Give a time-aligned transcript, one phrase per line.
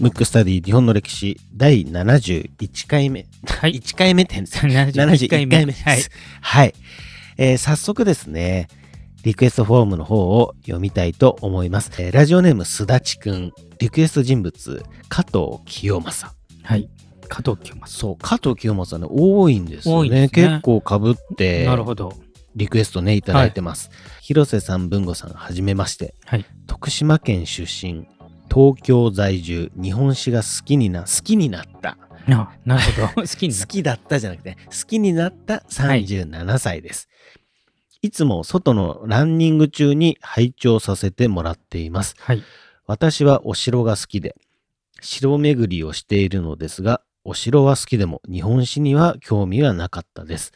[0.00, 3.26] ムックスタディ日本の歴史第71回目。
[3.46, 3.74] はい。
[3.74, 5.84] 1回目って言うんですよ71 71回目です。
[5.84, 6.00] はい。
[6.40, 6.74] はい。
[7.36, 8.68] えー早速ですね、
[9.24, 11.90] リクエストフォームの方を読みたいと思います。
[11.98, 16.34] えーラジオネームすだちくん、リクエスト人物、加藤清正。
[16.62, 16.88] はい。
[17.28, 17.86] 加藤清正。
[17.86, 20.22] そう、加藤清正ね、多いんですよ多いね。
[20.22, 22.14] ね結構かぶって、なるほど。
[22.56, 23.90] リクエストね、いただいてます。
[24.30, 26.14] 広瀬さん、文吾さん、はじめまして。
[26.24, 26.46] はい。
[26.68, 28.06] 徳島県出身、
[28.48, 31.98] 東京在住、日本史が好きにな、好きになった。
[32.28, 33.22] あなるほど。
[33.26, 37.08] 好き好きだったじゃなくて、好きになった37歳です。
[38.02, 42.14] い、つも外のランニング中に拝聴させてもらっています。
[42.20, 42.44] はい。
[42.86, 44.36] 私はお城が好きで、
[45.00, 50.52] 城巡りをしているのですが、お城は好きでも日本史には興味はなかったです。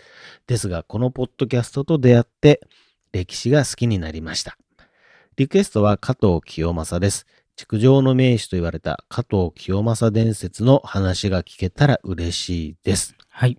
[0.46, 2.60] ですが、このポッドキャストと出会って、
[3.14, 4.58] 歴史が好きになりました。
[5.36, 7.26] リクエストは加藤清正です。
[7.54, 13.14] 築城の名手と言われた加藤清正伝説の話が聞けたら嬉しいです。
[13.28, 13.56] はい。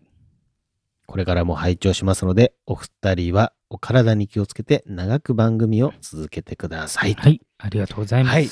[1.08, 7.14] これからも拝聴しますので、お二人はお体に気をつけて長く番組を続けてください。
[7.14, 7.40] はい。
[7.58, 8.34] ありがとうございます。
[8.34, 8.50] はい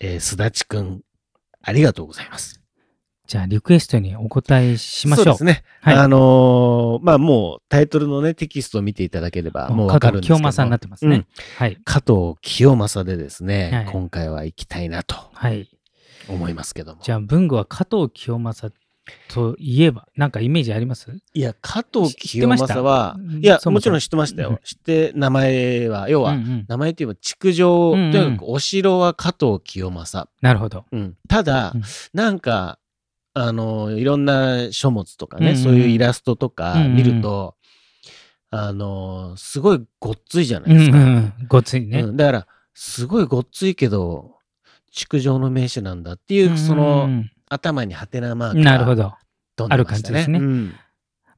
[0.00, 1.02] えー、すだちくん、
[1.62, 2.61] ありがとうございます。
[3.32, 5.24] じゃあ、リクエストにお答えしましょう。
[5.24, 5.64] そうですね。
[5.80, 11.16] はいあのーまあもうタイトルのね、テキストを見ていただければもうわかるんですけど加藤清正になってますね。
[11.16, 11.78] うんはい。
[11.82, 15.66] 加藤清正でですね、はい今回は行きたいなとはい。
[16.28, 17.00] 思いますけども。
[17.02, 18.70] じゃあ、文具は加藤清正
[19.28, 21.10] といえば、なんかイメージあります？
[21.32, 24.60] いや、加藤清正はうん、いや、そもちろん知ってましたうんよ。
[24.62, 30.28] 知って、名前は、要は、うんうん名前って言えば築城、うんうんとにかくお城は加藤清正。
[30.42, 30.84] なるほど。
[30.92, 32.78] うんただ、うんなんか、
[33.34, 37.56] あの、いろんな書物とかね、うんうんそういうイラストとかうんうん見ると、
[38.50, 40.98] あの、すごいごっついじゃなうんいですか。
[40.98, 41.32] うん。
[41.48, 42.00] ごついね。
[42.00, 44.36] うんだから、すごいごっついけど、
[44.90, 49.12] 築城の名手なんだっていう、その、うん頭にハテナマーうんクがなるほど。
[49.56, 50.74] 飛んでましたある感じですねうん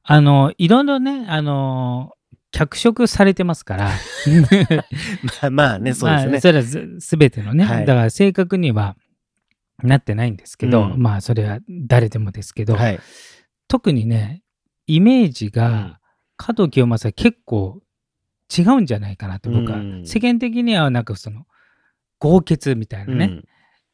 [0.07, 2.13] あの、いろいろね、あの、
[2.51, 3.91] 脚色されてますから。
[5.41, 6.31] まあまあね、そうですね。
[6.31, 8.95] まあそれはずすべてのね、はいだから正確には
[9.83, 11.01] なってないんですけど、うん。
[11.01, 12.99] まあそれは誰でもですけど、はい。
[13.67, 14.43] 特にね
[14.87, 15.51] イメージうん。
[15.51, 15.99] が
[16.37, 17.81] 加藤清正結構
[18.55, 20.05] 違うんじゃないかなと僕は、うん。
[20.05, 21.45] 世間的にはなんかその
[22.19, 23.43] 豪傑みたいなね、うん。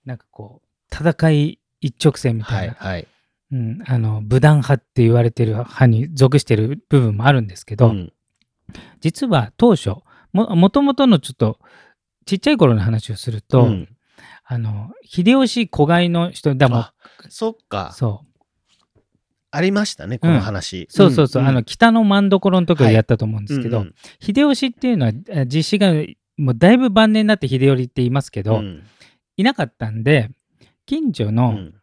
[0.06, 3.08] なんかこう戦い一直線みたな、はいいはい。
[3.54, 8.14] うん、あの武断派って言われてる派に属してる部分もあるんですけど、うん。
[9.02, 9.96] 実は当初
[10.32, 11.60] ももともとのちょっと
[12.26, 13.90] ちっちゃい頃の話をすると、うん
[14.54, 16.88] あの秀吉子飼いの人だも
[17.30, 17.94] そっか。
[17.94, 19.10] そう。
[19.50, 20.88] ありましたね、この話。
[20.90, 23.96] そうそうそう、んあの北の真所の時をはいやったと思うんですけど、うんうん。
[24.20, 25.94] 秀吉っていうのはえ実施が
[26.36, 28.84] もうだいぶ晩年になって秀頼って言いますけど、うん。
[29.38, 30.30] いなかったんで
[30.86, 31.81] 近所の、うんん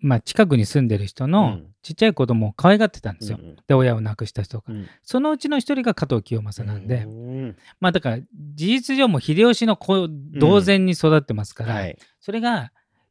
[0.00, 1.66] まあ、近くに住んでる人のうん。
[1.82, 4.88] ちっちゃい子供を可愛がってたんですよ、うんで親を亡くした人が、うん。
[5.04, 7.56] そのうちの一人が加藤清正なんで、うん。
[7.80, 11.98] まあだから事実上も秀吉の子同然に育ってますから、はい。
[12.20, 12.70] それがや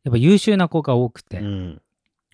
[0.09, 1.81] っぱ優秀な子が多くて、うん。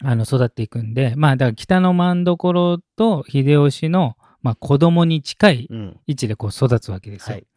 [0.04, 6.00] あの育っていくんでまあだから北の真所と秀吉の、まあ、子供に近いうん。
[6.08, 7.36] 位置でこう育つわけですよ。
[7.36, 7.48] はい。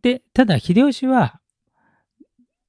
[0.00, 1.40] でただ秀吉は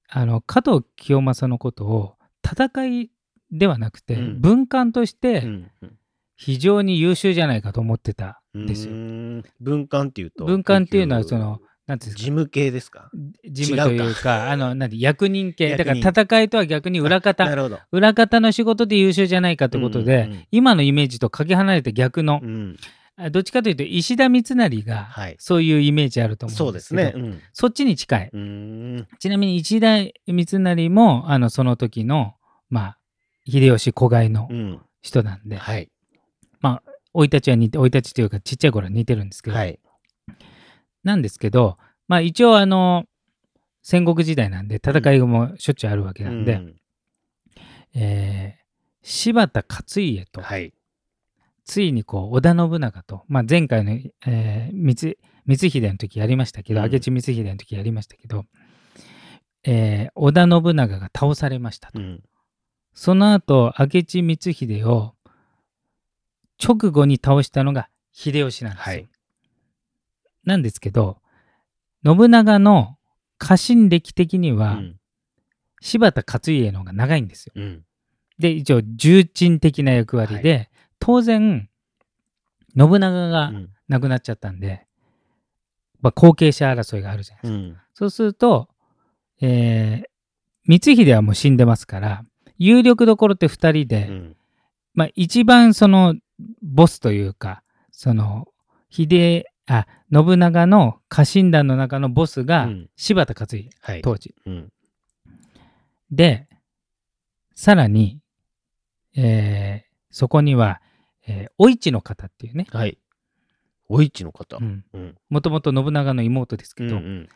[0.10, 2.19] あの加藤清正のことを
[2.52, 3.12] 戦い
[3.52, 4.42] ではなくて、うん。
[4.42, 5.96] 文官としてうんうん。
[6.36, 8.66] 非常に優秀じゃないかと思ってたん。
[8.66, 8.94] ですよ。
[8.94, 12.18] うん文官っていうと文官っていうのはそのなんていうんですか？
[12.20, 13.10] 事務系ですか？
[13.50, 15.54] 事務というか あのなんで役人。
[15.54, 17.46] 系だから戦いとは逆に裏な方。
[17.92, 22.78] 裏方の仕事で優秀じゃないかってことで、うんうん今のイメージとかけ離れて逆のう、ん。
[23.18, 25.36] あどっちかというと石田三成がはい。
[25.40, 27.22] そういうイメージあると思そううんでですけど、すね。
[27.22, 27.40] うん。
[27.52, 28.30] そっちに近い。
[28.32, 29.08] うん。
[29.20, 32.36] ちなみに石田三成もあのその時の
[32.70, 32.98] まあ
[33.46, 35.90] 秀吉子飼いのうん人なんではい。
[36.62, 39.80] 生い立ちは似て生い立ちというかちっちゃい頃は似てるんですけど、はい。
[41.04, 41.78] なんですけど
[42.08, 43.06] まあ一応あの
[43.82, 46.76] 戦国時代なんで戦いもしょっちゅうあるわけなんで、うん
[47.96, 48.60] えー
[49.02, 50.74] 柴田勝家と、はい。
[51.64, 53.92] ついにこう織田信長と、まあ、前回の、
[54.28, 55.18] えー光
[55.48, 58.46] 光秀の時やりましたけど、うん明智光秀の時やりましたけど、
[59.64, 62.00] えー織田信長が倒されましたと。
[62.00, 62.22] うん
[62.94, 65.16] その後明智光秀を
[66.64, 68.94] 直後に倒したのが秀吉なんですよ。
[68.94, 69.10] はい
[70.46, 71.18] なんですけど
[72.04, 72.98] 信長の
[73.38, 74.96] 家臣歴的には、うん
[75.82, 77.54] 柴田勝家の方が長いんですよ。
[77.56, 77.86] うん
[78.38, 80.70] で一応重鎮的な役割で、
[81.00, 81.70] 当然
[82.78, 84.86] 信長がうん亡くなっちゃったんで
[86.02, 87.58] まあ、後継者争いがあるじゃないですか。
[87.58, 87.78] うん。
[87.94, 88.68] そうすると、
[89.42, 90.10] えー
[90.66, 92.24] 光秀はもう死んでますから、
[92.60, 94.36] 有力どころって2人で、うん。
[94.94, 96.16] まあ、一番その
[96.62, 98.48] ボスというか、その
[98.90, 104.02] 秀あ信長の家臣団の中のボスがうん柴田勝家、はい。
[104.02, 104.36] 当時。
[104.46, 104.72] うん。
[106.12, 106.48] で、
[107.56, 108.20] さらに、
[109.16, 110.82] えーそこには、
[111.28, 112.98] えーお市の方っていうね、はい。
[113.88, 114.58] お市の方。
[114.58, 115.16] うんうん。
[115.30, 117.30] もともと信長の妹ですけど、うんうん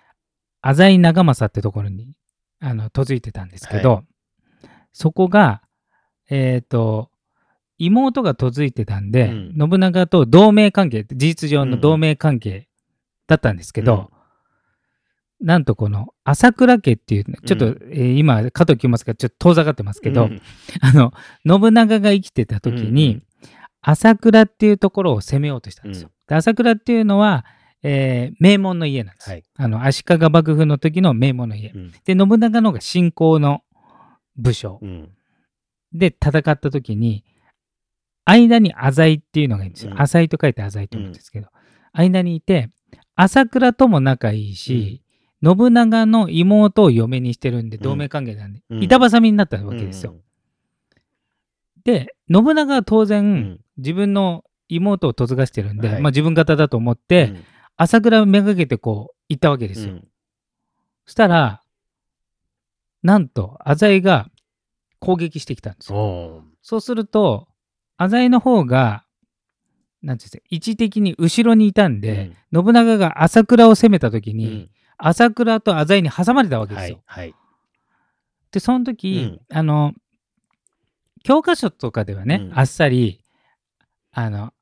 [0.66, 2.16] 浅井長政ってところに
[2.62, 4.06] あの嫁いてたんですけど、
[4.94, 5.62] そこが、
[6.30, 7.10] えっ、と、
[7.78, 12.70] 妹が嫁いてたんで、うん信長と同盟関係、事実上の同盟関係
[13.28, 14.12] だったんですけど、
[15.42, 20.42] なんとこの朝倉家っていう、ちょっと、うんえー今、加藤清正がちょっと遠ざかってますけど、うん
[20.80, 21.12] あの、
[21.46, 23.24] 信長が生きてた時に、うんうん
[23.86, 26.10] 朝倉っていうところを攻めようとしたんですよ。
[26.30, 27.46] で朝倉っていうのは、
[27.84, 29.30] えー名門の家なんです。
[29.30, 29.44] はい。
[29.58, 31.70] あの足利幕府の時の名門の家。
[31.76, 31.92] うん。
[32.06, 33.62] で、信長の方が信仰の
[34.38, 35.10] 武将うん。
[35.94, 37.24] で戦った時に、
[38.26, 39.92] 間に浅井っていうのがいいんですよ。
[39.92, 41.50] うん浅井と書いて浅井と思うんですけど、
[41.92, 42.70] 間にいて、
[43.16, 45.04] 朝倉とも仲いいし、
[45.44, 50.16] 信長の妹を嫁にしてるんで、同盟関係なんで、うん板挟みになったわけですよ。
[51.84, 53.60] で、信長は当然、うん。
[53.78, 57.44] 自分の妹を嫁がしてるんで、はいまあ自分方だと思っうて、ん、
[57.76, 59.94] 朝倉をめがけてこう行ったわけですよ。
[59.94, 60.08] うん
[61.06, 61.63] そしたら、
[63.04, 64.30] なんと、浅井が
[65.00, 66.44] 攻撃してきたんですよ。
[66.62, 67.48] そうすると、
[67.98, 69.06] 浅井の方が、
[70.02, 77.02] なんていうんですか、位置的に後ろにいたんで、信長が朝倉を攻めた時に、うん朝倉と浅井に挟まれたわけですよ。
[77.06, 77.26] はい。
[77.26, 77.36] はい。
[78.52, 79.94] で、その時、あの、
[81.24, 83.22] 教科書とかではね、うんあっさり、
[84.12, 84.54] あの、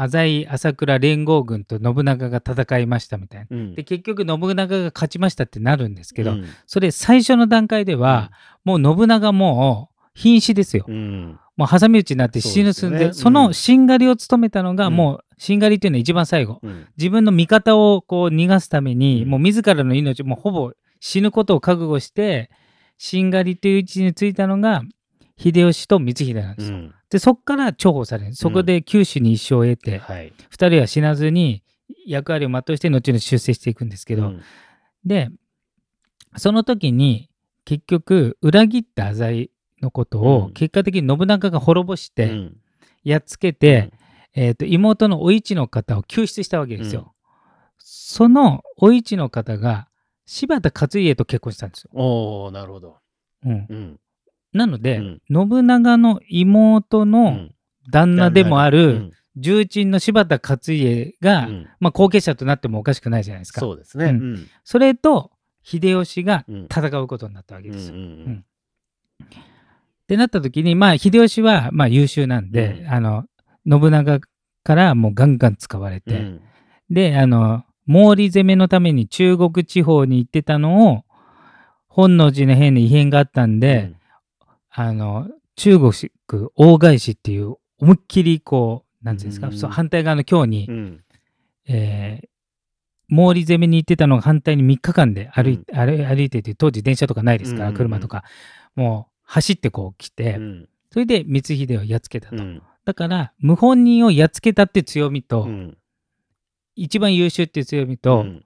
[0.00, 3.46] 浅井朝倉連合軍と信長が戦いましたみたいな。
[3.50, 8.30] うんで、結局信長が勝ちましたってなるんですけど、うんそれ最初の段階では、
[8.64, 10.84] もう信長もう瀕死ですよ。
[10.86, 11.38] うん。
[11.56, 16.60] もう挟み撃ちになって死ぬ寸で、そねそのしんがりを務めたのが、うんもうしんがりっていうのは一番最後。
[16.62, 16.86] うん。
[16.96, 22.50] 自分の味方をこう逃がすために、うんもう自らの命、もうほぼ死ぬことを覚悟して、
[22.98, 24.82] しんがりという位置についたのが、
[25.38, 26.76] 秀吉と光秀なんですよ。
[26.76, 28.34] うんで、そこから重宝される。
[28.34, 30.30] そこで九州に一生を得て、はい。
[30.50, 31.62] 二人は死なずに
[32.06, 34.42] 役割を全うして後々出世していくんですけど、うん
[35.06, 35.30] で、
[36.36, 37.30] その時に
[37.64, 39.50] 結局裏切った浅井
[39.80, 42.56] のことうんを結果的に信長が滅ぼしてうん
[43.04, 43.92] やっつけて、
[44.34, 47.14] えーと妹のお市の方を救出したわけですよ。
[47.78, 49.88] そのお市の方が
[50.26, 51.90] 柴田勝家と結婚したんですよ。
[51.94, 52.98] おおなるほど。
[53.46, 54.00] うんうん。
[54.58, 55.48] なので、うん。
[55.50, 57.54] 信長の妹うのん。
[57.90, 59.10] 旦那でもあるうん。
[59.36, 61.66] 重鎮の柴田勝家が、うん。
[61.80, 63.60] まあ、後継者となってもおかしくないじゃないですか。
[63.60, 64.06] そうですね。
[64.06, 64.34] ううん。
[64.34, 64.46] ん。
[64.64, 65.30] それと
[65.62, 66.64] 秀吉がうん。
[66.64, 67.94] 戦うことになったわけうんですよ。
[67.96, 68.44] うん
[69.24, 72.88] ってなった時に、まあ、秀吉はまあ優秀なんで、うん。
[72.88, 73.24] あの
[73.68, 74.20] 信長
[74.64, 76.40] からもうガンガン使われて、うん。
[76.90, 81.04] であの毛利攻めのために中国地方に行ってたのを
[81.86, 83.92] 本能寺の変に異変があったんで、
[84.80, 85.92] あの中国
[86.54, 89.58] 大返しっていう思いっきりこうなんていうんですか、うん。
[89.58, 91.04] そう反対側の京に、うん。
[91.68, 92.28] えー
[93.10, 97.76] 毛利攻めに行ってたのが反対に3日間で歩い,、歩歩いてて当時電車とかないですから、うんうんうん。
[97.78, 98.22] 車とか。
[98.76, 100.68] もう走ってこう来て、うん。
[100.92, 102.62] それで光秀をやっつけたと、うん。
[102.84, 105.78] だから謀反人をやっつけたっていう強みと、うん。
[106.76, 108.44] 一番優秀っていう強みと、うん。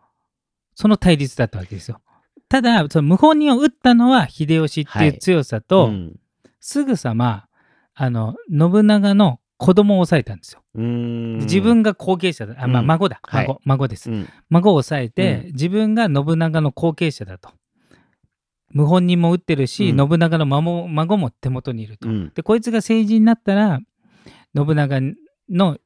[0.76, 2.00] その対立だったわけですよ。
[2.49, 6.16] ただその謀反人を撃ったのは秀吉っていう強さと、うん
[6.62, 7.47] すぐさま
[7.95, 11.38] あの信長の子供を抑えたんですよ、うん。
[11.40, 12.54] 自分が後継者だ。
[12.59, 12.87] あ、まあ、うん。
[12.87, 13.47] 孫だ、はい。
[13.47, 14.28] 孫孫です、うん。
[14.49, 15.52] 孫を抑えて、うん。
[15.52, 17.50] 自分が信長の後継者だと。
[18.75, 20.09] 謀反人も撃ってるし、うん。
[20.09, 22.33] 信長の孫孫も手元にいると、うん。
[22.35, 23.81] でこいつが成人になったら
[24.57, 25.00] 信長
[25.50, 25.78] の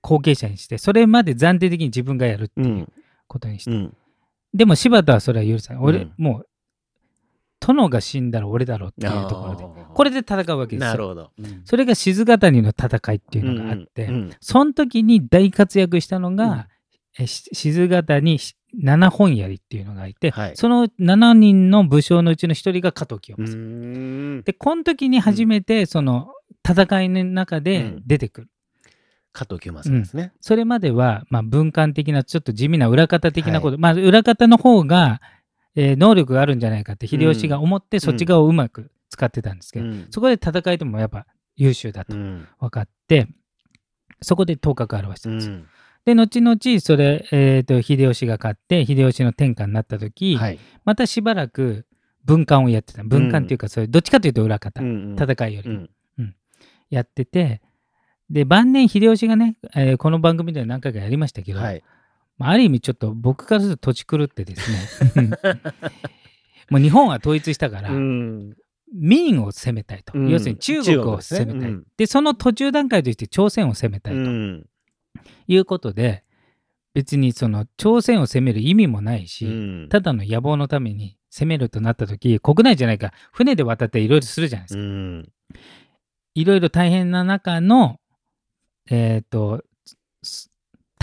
[0.00, 2.92] 後継者にしてそれまで暫定的に自分がやるってういうん。
[3.26, 3.96] ことにして、うん。
[4.54, 5.82] でも柴田はそれは許さない。
[5.82, 6.12] 俺、うん。
[6.18, 6.48] もう
[7.64, 9.64] 殿が死んだら俺だろうっていうところで
[9.94, 10.90] これで戦うわけですよ。
[10.90, 11.30] なるほど。
[11.38, 11.62] うん。
[11.64, 14.30] それが静ヶ谷の戦いっていうのがあって、うん。
[14.40, 16.66] その時に大活躍したのが、
[17.18, 17.26] うん。
[17.26, 18.38] 静ヶ谷
[18.74, 20.56] 七本槍っていうのがいて、はい。
[20.56, 24.42] その7人の武将のうちの1人が加藤清う正、ん。
[24.42, 26.32] でこの時に初めてその
[26.68, 28.02] 戦いの中でうん。
[28.06, 28.48] 出てくる、
[29.32, 30.32] 加藤清正ですね。
[30.40, 35.20] それまでは、まあ、文官的なちょっと地味な裏方的なこと、まあ裏方の方が、
[35.74, 40.06] えー能力があるんじゃないかって秀吉が思って、そっち側をうまく使ってたんですけど、うん。
[40.10, 41.26] そこで戦いでもやっぱ
[41.56, 42.46] 優秀だとうん。
[42.58, 43.28] 分かって、
[44.20, 45.52] そこで頭角を現したうんです。
[46.04, 50.58] で、後々、それ、えっ、と、秀吉が勝って、秀吉の天下になった時、はい。
[50.84, 51.86] またしばらく
[52.24, 53.04] 文官をやってた。
[53.04, 55.22] 文官っていうか、それ、どっちかというと裏方、うんうん。
[55.22, 55.68] 戦いより。
[55.70, 55.86] も
[56.18, 56.34] うん。
[56.90, 57.60] やってて、
[58.30, 61.82] で、晩年秀吉がね、えーこの番組では何回かやりましたけど、はい。
[62.42, 64.70] まあある意味ちょっと僕からすると土地狂ってです
[65.20, 65.38] ね、
[66.70, 68.56] もう日本は統一したから、うん。
[68.94, 70.28] 民を攻めたいと、うん。
[70.28, 71.68] 要するに中国を攻めたい、ですね。
[71.68, 71.86] うん。
[71.96, 74.20] でその途中段階として朝鮮を攻めたいと。
[74.20, 74.66] うん。
[75.46, 76.24] いうことで、
[76.94, 79.88] 別にその朝鮮を攻める意味もないし、うん。
[79.88, 83.12] ただの野望のために攻めるとなった時国内じゃないか。
[83.32, 84.80] 船で渡っていろいろするじゃないですか。
[84.80, 85.32] うん。
[86.34, 87.98] いろいろ大変な中の、
[88.90, 89.62] えっ、と、
[90.22, 90.51] す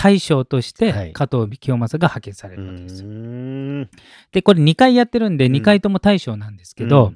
[0.02, 1.12] 大将としてはい。
[1.12, 3.04] 加藤清正が派遣されうるわけです
[4.32, 5.52] で、これ2回やってるんで、うん。
[5.52, 7.12] 2回とも大将なんですけど、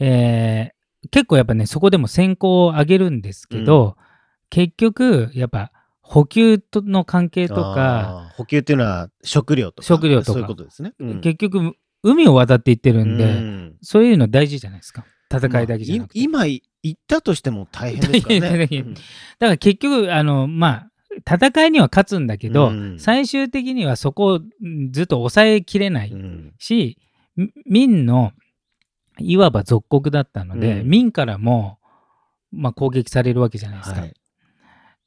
[0.00, 0.06] うん。
[0.06, 0.74] えー
[1.10, 3.98] 結構やっぱね、そこでも先行を上げるんですけど、
[4.48, 5.70] 結局、やっぱ
[6.00, 10.32] 補給との関係とか、補給っていうのは食料とか食料とか。
[10.32, 10.94] そういうことですね。
[10.98, 11.20] うん。
[11.20, 13.76] 結局、海を渡っていってるんで、うん。
[13.82, 15.04] そういうの大事じゃないですか。
[15.30, 16.28] 戦いだけじゃなくて。
[16.28, 18.40] まあい今行ったとしても大変ですからね。
[18.40, 19.04] 大変だか
[19.40, 26.54] ら結局、あの、まあ、戦いには勝つんだけど、うん最終的にはそこをうんずっと抑えきれないうん
[27.66, 28.32] 民の
[29.18, 31.78] いわば属国だったので、うん民からも、
[32.52, 34.00] まあ、攻撃されるわけじゃないですか。
[34.00, 34.14] はい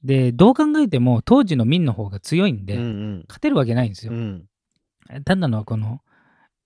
[0.03, 4.13] で、どう考えても当時の民の方が強いんで、うんうん勝てるわけないんですよ。
[4.13, 4.45] うん
[5.25, 6.01] ただのこの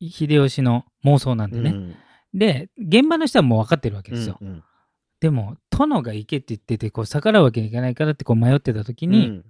[0.01, 1.69] 秀吉の妄想なんでね。
[1.71, 1.95] うん
[2.33, 4.37] で、現場の人はもう分かってるわけですよ。
[4.41, 4.63] うん
[5.19, 5.55] でも、
[5.87, 9.45] 殿が行けって言ってて、こう逆らうわけにいかないからってこう迷ってた時に、うん。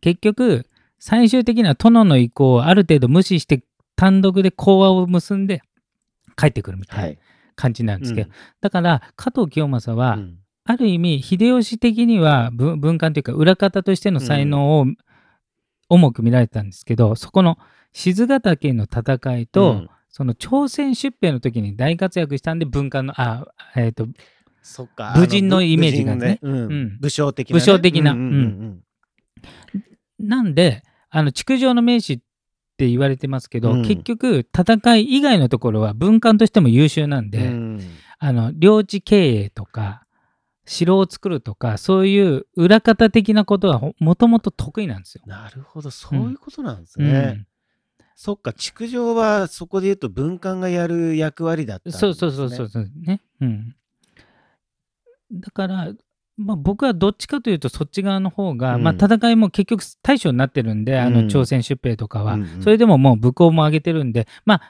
[0.00, 0.66] 結局
[0.98, 3.64] 最終的には殿の意向をある程度無視して
[3.96, 5.62] 単独で講和を結んで
[6.36, 7.12] 帰ってくるみたはい。
[7.12, 7.20] いな
[7.56, 10.38] 感じなんですけど、だから加藤清正は、うん。
[10.66, 14.86] ある意味秀吉的には文文官というか裏方としての才能を
[15.90, 17.58] 重く見られてたんですけど、そこの
[17.92, 19.90] 静ヶ岳の戦いと、うん。
[20.14, 24.06] その朝鮮出兵の時に大活躍したんで文官のあえっ、と
[24.64, 25.12] そっか。
[25.14, 26.38] 武人のイメージがね。
[26.42, 26.54] うん。
[26.54, 26.98] うん。
[26.98, 27.60] 武将的なね。
[27.60, 28.12] 武将的な。
[28.12, 28.80] うん
[30.18, 32.18] なんであの築城の名士っ
[32.78, 33.82] て言われてますけど、うん。
[33.82, 37.80] 結局戦い以外のところは文官としても優秀なんで、うん。
[38.18, 40.06] あの領地経営とか
[40.64, 45.24] 城を作るとかそういう裏方的なことはほもともと得意なんですよ。
[45.26, 45.90] なるほど。
[45.90, 47.06] そういうことなんですうん。
[47.06, 47.44] ね。
[48.16, 48.54] そっか。
[48.54, 52.00] 築城はそこで言うと文官がやる役割だったんですね。
[52.00, 52.90] そうそうそうそうそう。
[53.02, 53.20] ね。
[53.42, 53.76] うん、
[55.34, 55.92] だから、
[56.36, 58.82] まあ、僕はどっちかというとそっち側の方が、うん。
[58.82, 61.14] まあ、戦いも結局大将になってるんで、あうん。
[61.14, 62.62] の朝鮮出兵とかは、うんうん。
[62.62, 64.62] それでももう武功も上げてるんでまあ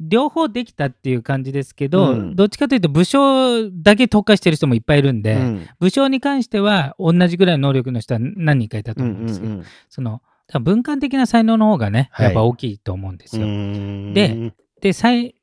[0.00, 2.36] 両方できたっていう感じですけど、うん。
[2.36, 5.66] どっちかというと武将だけ特化してる人もいっぱいいるんで、うん。
[5.78, 12.26] 武将に関しては同じぐらいの能力の人は何人かいたとうん思うんですけど、うんその多分文官的な才能の方がね、はい。
[12.26, 13.46] やっぱ大きいと思うんですよ。
[13.46, 14.12] うん。
[14.12, 15.34] でで最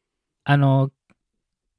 [0.44, 0.92] あの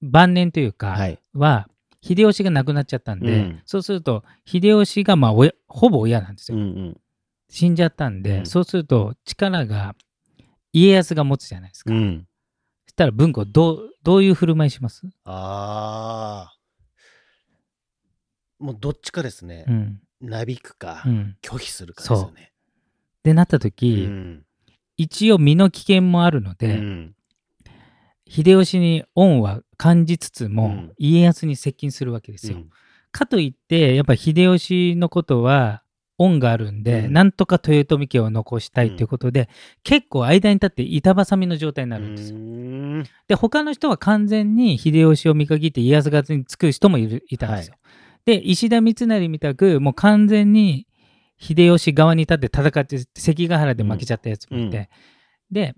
[0.00, 1.18] 晩年というかはい。
[1.34, 1.68] は、
[2.02, 3.62] 秀吉が亡くなっちゃったんで、うん。
[3.66, 7.00] そうすると秀吉がまあ親ほぼ親なんですよ、うんうん。
[7.48, 8.46] 死んじゃったんで、うん。
[8.46, 9.94] そうすると力が
[10.72, 12.26] 家康が持つじゃないですか、うん。
[12.86, 16.56] そしたら文庫どうどういう振る舞いします、ああ
[18.58, 19.64] もうどっちかですね。
[19.68, 19.72] う。
[19.72, 20.00] ん。
[20.20, 22.52] なびくかうん、拒否するかですよね。
[23.22, 24.44] でなったう時、ん。
[24.96, 27.14] 一応身の危険もあるのうで、ん
[28.30, 30.92] 秀吉に恩は感じつつも、うん。
[30.98, 32.58] 家康に接近するわけですよ。
[32.58, 32.70] うん。
[33.10, 35.82] かといってやっぱ秀吉のことは
[36.16, 37.12] 恩があるんで、うん。
[37.12, 39.48] なんとか豊臣家を残したいということで、
[39.82, 42.38] 結構間に立って板挟みの状態になるんですよ。
[42.38, 42.80] うん
[43.28, 47.76] で他の人は完全に秀吉を見限って家康側につく人もいるいたんですよ。
[48.24, 50.86] で石田三成みたくもう完全に
[51.38, 54.86] 秀吉側に立って戦って関ヶ原で負けちゃったやつもいて、うん。
[55.54, 55.74] で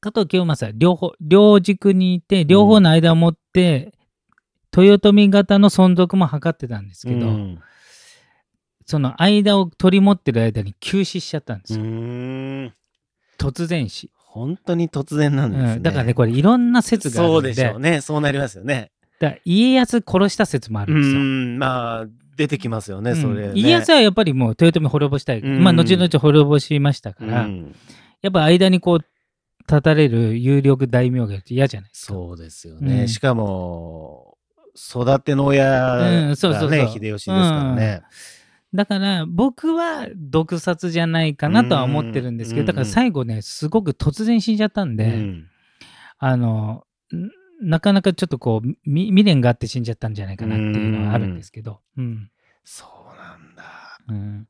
[0.00, 3.92] 加藤清正は両方両軸にいて両方の間を持って、
[4.76, 7.60] 豊臣方の存続も図ってたんですけど、うん。
[8.86, 12.72] その間を取り持ってる間に急死しちゃったんですうよ、ん。
[13.38, 15.72] 突然死、本当に突然なんですね。
[15.74, 15.82] うん。
[15.82, 17.34] だからねこれいろんな説があるんで。
[17.34, 18.00] そうでしょうね。
[18.00, 18.90] そうなりますよね。
[19.20, 21.20] だ家康殺した説もあるうんですよ。
[21.20, 23.46] ん、まあ、出てきますよね、それ、ね。
[23.48, 25.62] うん家康はやっぱりもう豊臣滅ぼしたい、うん。
[25.62, 27.74] まあ後々滅ぼしましたから、うん。
[28.22, 29.04] やっぱ間にこう
[29.70, 32.14] 立たれる有力大名が嫌じゃないですか。
[32.14, 33.02] そうですよね。
[33.02, 33.08] うん。
[33.08, 34.36] しかも、
[34.74, 36.70] 育ての親がうんそうそうそう。
[36.70, 38.02] ね、秀吉ですからね。
[38.72, 45.46] だから僕は毒殺じゃないかなとは思ってるんですけど、うんだから最後ねすごく突然死んじゃったんで、うん。
[46.18, 52.30] あのんなかなかちょっとこうみ未練があって死んじゃったんじゃないかなっていうのはあるんですけど、うん。
[52.64, 53.98] そうなんだ。
[54.08, 54.48] うん。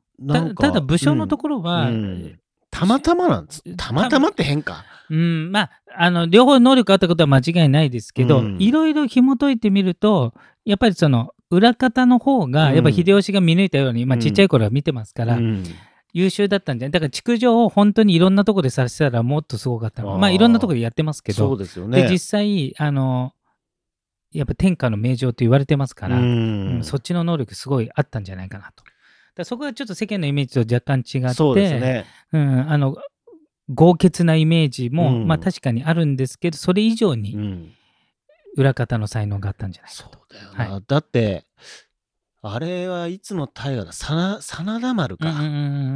[0.55, 2.39] たただ武将のとこころは、うん
[2.81, 3.63] たまたまなんです。
[3.77, 4.85] たまたまって変か。
[5.11, 8.57] うん、まあ、あの、両方能力あったことは間違いないですけど、うん。
[8.59, 10.33] いろいろ紐解いてみると、
[10.65, 12.75] やっぱりその、裏方の方が、うん。
[12.75, 14.19] やっぱ秀吉が見抜いたように、まあ、うん。
[14.19, 15.63] ちっちゃい頃は見てますから、うん。
[16.13, 16.91] 優秀だったんじゃない。
[16.91, 22.03] だから、築城を本当にいろんなところでさせたらもっとすごかったまあ、いろんなところでやってますけそうど、ですよね。
[22.03, 23.33] で、実際、あの、
[24.31, 28.83] やっぱ天下の名城と言われてますから、ううんんそっちの能力すごいあったんじゃないかなと。
[29.35, 32.05] だそこがちょっと世間のイメージと若干違って、そうですね。
[32.33, 32.95] うん、あの
[33.69, 37.71] 豪傑なイメージも、うんまあ確かにあるんですけどそれ以上うにん
[38.57, 40.19] 裏方の才能があったんじゃないそかと。
[40.29, 40.73] うだよな。
[40.75, 41.45] はだって、
[42.41, 43.93] あれはいつの大河だ？
[43.93, 45.29] 真真田丸か。
[45.29, 45.49] うんうんうんう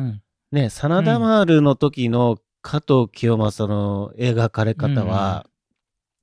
[0.10, 5.46] んね、真田丸の時の加藤清正の描かれ方は、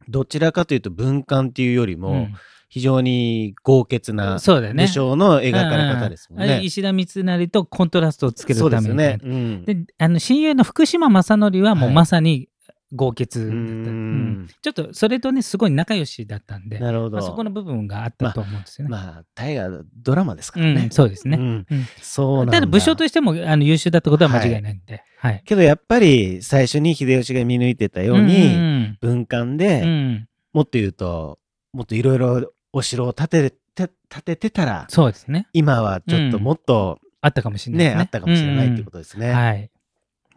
[0.09, 2.35] どちらかというと文官っていうよりも、うん
[2.73, 4.85] 非常に豪傑なそうだよね。
[4.85, 6.63] 武将の描かれ方ですもんうんうん。
[6.63, 9.19] 石田三成とコントラストをつけるためにね。
[9.23, 12.49] うんであの親友の福島正則はもうはいまさに
[12.95, 17.19] 豪傑だった、ううんんちょっとそれとねすごい仲良しだったんで、なるほど。
[17.19, 18.91] まあ、そこの部分があったと思うんですよね。
[18.91, 20.89] まあ、大河ドラマですかうんらね。
[20.93, 21.37] そうですね。
[21.39, 22.53] うんうんそうなんだ。
[22.53, 25.03] ただ武将としてもあの優秀だったことは間違いないんで。
[25.19, 25.43] はい。
[25.45, 31.39] けどやっぱり最初に秀吉が見抜いてたように、ん文官うんで、うんもっと言うと、
[31.73, 33.57] もっといろいろお城を建てて
[34.09, 35.49] 建ててたら、そうですね。
[35.53, 38.01] 今はちょっともっとあったかもしれないね、ですね。
[38.03, 39.31] あったかもしれないっていうことですね。
[39.31, 39.71] はい。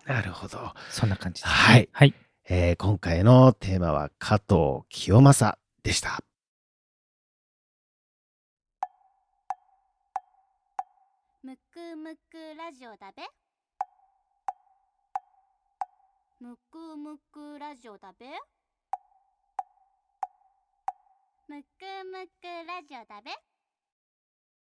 [0.06, 0.74] なるほど。
[0.90, 1.58] そんな感じです、ね。
[1.58, 2.14] はいはい。
[2.48, 6.24] えー今回のテーマは加藤清正でした。
[11.44, 13.24] むくむくラジオだべ
[16.40, 18.26] むくむくラジオだべ
[21.48, 21.68] むく
[22.12, 23.55] むくラジオだべ。